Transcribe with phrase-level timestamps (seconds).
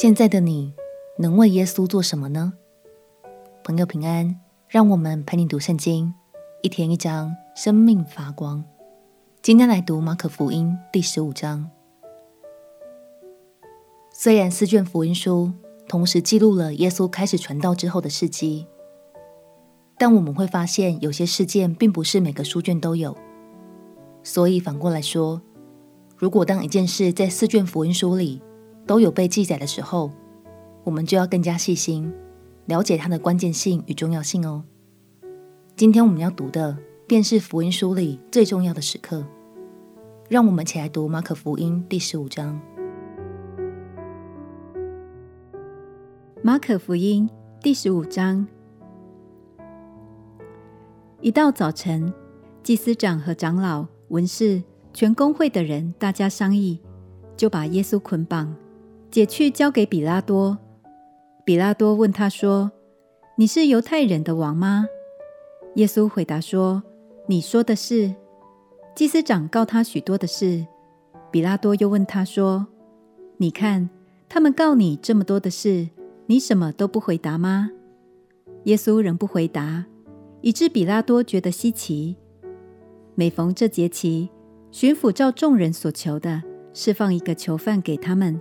[0.00, 0.72] 现在的你
[1.18, 2.54] 能为耶稣做什么呢？
[3.62, 6.14] 朋友平安，让我们陪你读圣经，
[6.62, 8.64] 一天一章，生命发光。
[9.42, 11.68] 今天来读马可福音第十五章。
[14.10, 15.52] 虽然四卷福音书
[15.86, 18.66] 同时记录了耶稣开始传道之后的事迹，
[19.98, 23.14] 但我们会发现有些事件并不是每个书卷都有。
[24.22, 25.42] 所以反过来说，
[26.16, 28.40] 如果当一件事在四卷福音书里
[28.90, 30.10] 都有被记载的时候，
[30.82, 32.12] 我们就要更加细心，
[32.66, 34.64] 了解它的关键性与重要性哦。
[35.76, 36.76] 今天我们要读的
[37.06, 39.24] 便是福音书里最重要的时刻。
[40.28, 42.60] 让我们起来读马可福音第十五章。
[46.42, 47.30] 马可福音
[47.62, 48.44] 第十五章，
[51.20, 52.12] 一到早晨，
[52.64, 53.86] 祭司长和长老。
[54.08, 54.60] 文士、
[54.92, 56.80] 全公会的人，大家商议，
[57.36, 58.52] 就把耶稣捆绑，
[59.10, 60.56] 解去交给比拉多。
[61.44, 62.70] 比拉多问他说
[63.36, 64.86] ：“你是犹太人的王吗？”
[65.76, 66.82] 耶稣回答说
[67.26, 68.14] ：“你说的是。”
[68.94, 70.66] 祭司长告他许多的事。
[71.30, 72.66] 比拉多又问他说
[73.38, 73.88] ：“你看，
[74.28, 75.88] 他们告你这么多的事，
[76.26, 77.70] 你什么都不回答吗？”
[78.64, 79.86] 耶稣仍不回答，
[80.40, 82.16] 以致比拉多觉得稀奇。
[83.14, 84.28] 每逢这节期，
[84.70, 86.42] 巡抚照众人所求的，
[86.74, 88.40] 释放一个囚犯给他们。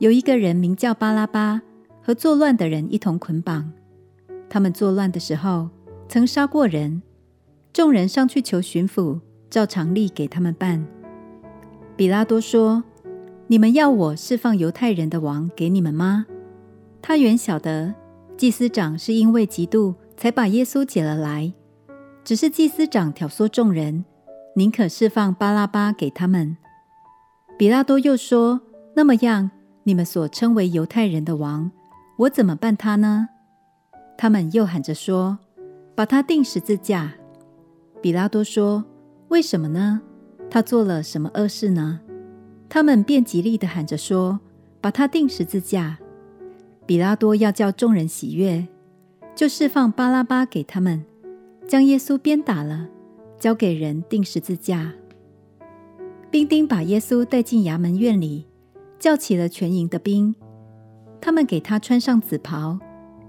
[0.00, 1.60] 有一个人名叫巴拉巴，
[2.00, 3.70] 和作乱的人一同捆绑。
[4.48, 5.68] 他们作乱的时候，
[6.08, 7.02] 曾杀过人。
[7.70, 10.86] 众人上去求巡抚，照常例给他们办。
[11.96, 12.82] 彼拉多说
[13.48, 16.24] ：“你们要我释放犹太人的王给你们吗？”
[17.02, 17.94] 他原晓得
[18.38, 21.52] 祭司长是因为嫉妒，才把耶稣解了来。
[22.24, 24.06] 只是祭司长挑唆众人，
[24.56, 26.56] 宁可释放巴拉巴给他们。
[27.58, 28.62] 彼拉多又说
[28.96, 29.50] ：“那么样，
[29.90, 31.68] 你们所称为犹太人的王，
[32.16, 33.30] 我怎么办他呢？”
[34.16, 35.36] 他们又喊着说
[35.96, 37.14] ：“把他钉十字架。”
[38.00, 38.84] 比拉多说
[39.30, 40.00] ：“为什么呢？
[40.48, 41.98] 他做了什么恶事呢？”
[42.70, 44.38] 他们便极力的喊着说
[44.80, 45.98] ：“把他钉十字架。”
[46.86, 48.68] 比拉多要叫众人喜悦，
[49.34, 51.04] 就释放巴拉巴给他们。
[51.66, 52.86] 将耶稣鞭打了，
[53.40, 54.92] 交给人钉十字架。
[56.30, 58.46] 兵丁把耶稣带进衙门院里，
[59.00, 60.32] 叫起了全营的兵。
[61.20, 62.78] 他们给他穿上紫袍，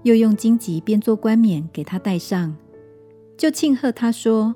[0.04, 2.56] 又用荆棘编做冠冕给他戴上，
[3.36, 4.54] 就庆贺他说：“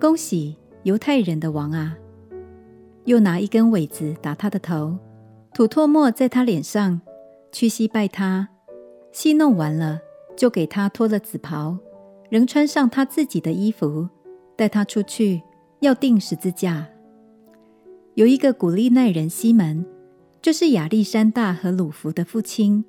[0.00, 1.98] 恭喜犹太人的王啊！”
[3.04, 4.96] 又拿一根苇子打他的头，
[5.52, 7.00] 吐唾沫在他脸上，
[7.52, 8.48] 屈膝拜他。
[9.12, 10.00] 戏弄完了，
[10.36, 11.76] 就给他脱了紫袍。
[12.28, 14.08] 仍穿上他自己的衣服，
[14.56, 15.40] 带他出去，
[15.78, 16.88] 要钉十字架。
[18.14, 19.86] 有一个古利奈人西门，
[20.46, 22.84] 就是亚历山大和鲁弗的父亲，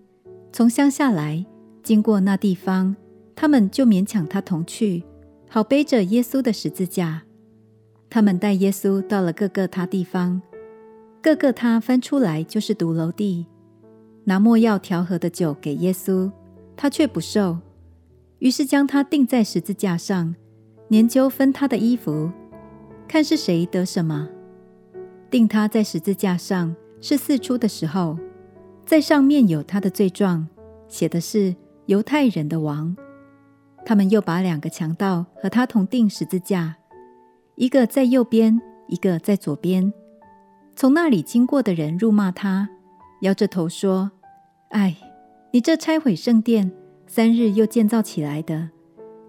[0.54, 1.44] 从乡下来，
[1.82, 2.96] 经过那地方，
[3.36, 5.04] 他们就勉强他同去，
[5.50, 7.24] 好背着耶稣的十字架。
[8.12, 10.40] 他们带耶稣到了各个他地方，
[11.20, 13.48] 各个他翻出来就是独楼地，
[14.26, 16.32] 拿没药调和的酒给耶稣，
[16.76, 17.58] 他却不受。
[18.38, 20.36] 于是将他钉在十字架上，
[20.90, 22.32] 研究分他的衣服，
[23.08, 24.30] 看是谁得什么。
[25.32, 28.18] 钉他在十字架上是四出的时候，
[28.86, 30.48] 在上面有他的罪状，
[30.88, 32.96] 写的是犹太人的王。
[33.86, 36.76] 他们又把两个强盗和他同钉十字架，
[37.56, 39.94] 一个在右边，一个在左边。
[40.76, 42.70] 从那里经过的人辱骂他，
[43.22, 44.12] 摇着头说
[44.70, 44.98] ：“唉，
[45.52, 46.72] 你这拆毁圣殿。”
[47.10, 48.70] 三日又建造起来的，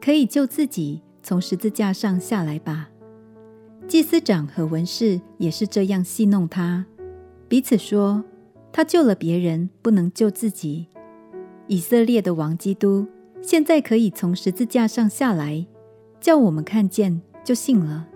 [0.00, 2.88] 可以救自己从十字架上下来吧。
[3.86, 6.84] 祭司长和文士也是这样戏弄他，
[7.48, 8.22] 彼此说
[8.70, 10.86] ：“他救了别人，不能救自己。
[11.66, 13.06] 以色列的王基督
[13.40, 15.66] 现在可以从十字架上下来，
[16.20, 18.06] 叫我们看见就信了。”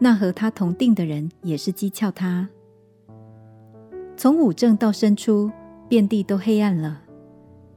[0.00, 2.48] 那和他同钉的人也是讥诮他。
[4.16, 5.50] 从五正到申初，
[5.88, 7.02] 遍地都黑暗了。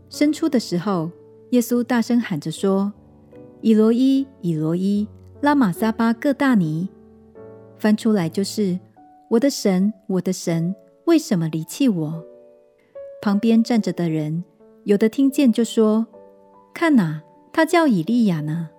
[0.10, 1.12] 申初的时候，
[1.52, 2.92] 耶稣大声喊着说
[3.62, 5.08] ：“以罗伊，以罗伊，
[5.42, 6.90] 拉玛撒巴各大尼。”
[7.78, 8.80] 翻出来就是
[9.30, 10.76] ：“我的神，我的神，
[11.06, 12.24] 为什么离弃我？”
[13.22, 14.44] 旁边站着的人，
[14.84, 16.06] 有的听见就说
[16.74, 18.70] ：“看哪，他叫以利亚呢。”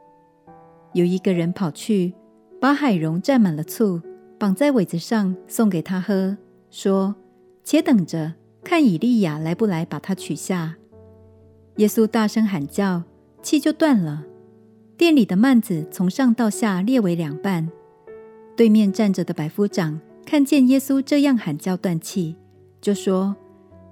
[0.94, 2.14] 有一个人跑去，
[2.60, 4.00] 把海蓉蘸满了醋，
[4.38, 6.36] 绑在苇子上，送给他喝，
[6.70, 7.16] 说
[7.64, 10.76] ：“且等着，看以利亚来不来，把他取下。”
[11.76, 13.02] 耶稣大声喊叫，
[13.42, 14.24] 气就断了。
[14.96, 17.68] 店里的幔子从上到下裂为两半。
[18.56, 22.34] 对面站着的百夫长看见耶稣这样喊叫断气，
[22.80, 23.36] 就说：“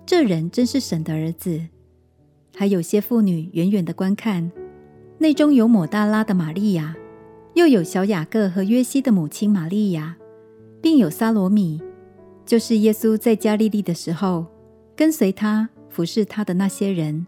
[0.05, 1.61] 这人真是神的儿子。
[2.57, 4.51] 还有些妇女远远的观看，
[5.19, 6.97] 内中有抹大拉的玛利亚，
[7.55, 10.17] 又有小雅各和约西的母亲玛利亚，
[10.83, 11.81] 并有撒罗米，
[12.45, 14.45] 就是耶稣在加利利的时候
[14.97, 17.27] 跟随他服侍他的那些人，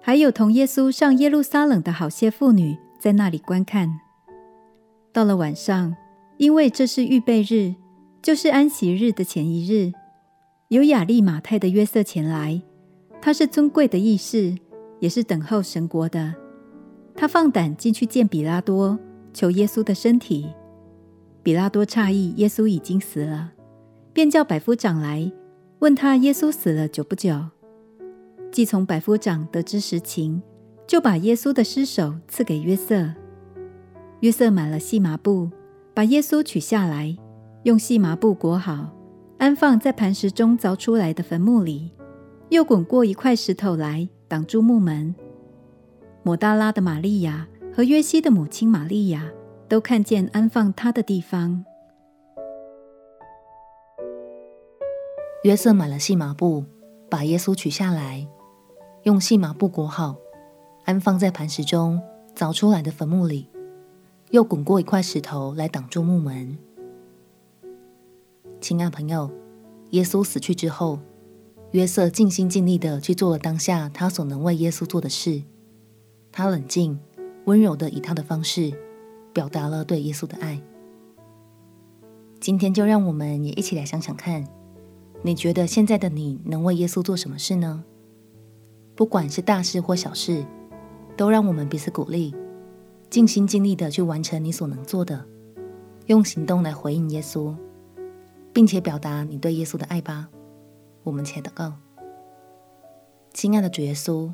[0.00, 4.00] 还有同耶稣上耶路撒冷的好些妇女在那里观看。
[5.12, 5.94] 到了晚上，
[6.38, 7.74] 因为这是预备日，
[8.22, 9.92] 就是安息日的前一日。
[10.68, 12.62] 有雅利马太的约瑟前来，
[13.20, 14.56] 他是尊贵的义士，
[15.00, 16.32] 也是等候神国的。
[17.16, 18.96] 他放胆进去见比拉多，
[19.34, 20.48] 求耶稣的身体。
[21.42, 23.52] 比拉多诧异耶稣已经死了，
[24.12, 25.30] 便叫百夫长来
[25.80, 27.36] 问他耶稣死了久不久。
[28.52, 30.40] 既从百夫长得知实情，
[30.86, 33.12] 就把耶稣的尸首赐给约瑟。
[34.20, 35.50] 约瑟买了细麻布，
[35.92, 37.16] 把耶稣取下来，
[37.64, 38.90] 用细麻布裹好。
[39.38, 41.90] 安放在磐石中凿出来的坟墓里，
[42.50, 45.12] 又滚过一块石头来挡住墓门。
[46.22, 49.28] 抹大拉的玛利亚和约西的母亲玛利亚
[49.68, 51.64] 都看见安放他的地方。
[55.42, 56.64] 约瑟买了细麻布，
[57.10, 58.28] 把耶稣取下来，
[59.02, 60.14] 用细麻布裹好，
[60.84, 62.00] 安放在磐石中
[62.36, 63.48] 凿出来的坟墓里，
[64.30, 66.56] 又滚过一块石头来挡住墓门。
[68.62, 69.28] 亲爱朋友，
[69.90, 71.00] 耶稣死去之后，
[71.72, 75.42] 约瑟尽心尽力的去做了当下他所能为耶稣做的事。
[76.30, 76.96] 他冷静、
[77.46, 78.72] 温柔的以他的方式
[79.32, 80.62] 表达了对耶稣的爱。
[82.38, 84.46] 今天就让我们也一起来想想看，
[85.22, 87.82] 你觉得现在的你能为耶稣做什么事呢？
[88.94, 90.46] 不管是大事或小事，
[91.16, 92.32] 都让我们彼此鼓励，
[93.10, 95.26] 尽心尽力的去完成你所能做的，
[96.06, 97.52] 用行动来回应耶稣。
[98.52, 100.28] 并且表达你对耶稣的爱吧。
[101.04, 101.74] 我们且祷告，
[103.32, 104.32] 亲爱的主耶稣，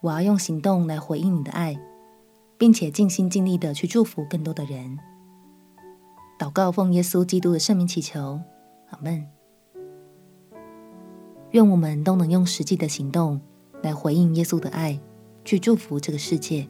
[0.00, 1.78] 我要用行动来回应你的爱，
[2.56, 4.98] 并且尽心尽力的去祝福更多的人。
[6.38, 8.40] 祷告奉耶稣基督的圣名祈求，
[8.90, 9.26] 阿门。
[11.50, 13.40] 愿我们都能用实际的行动
[13.82, 14.98] 来回应耶稣的爱，
[15.44, 16.66] 去祝福这个世界。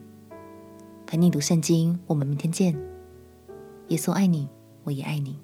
[1.05, 2.75] 陪你读圣经，我们明天见。
[3.89, 4.49] 耶稣爱你，
[4.83, 5.39] 我也爱你。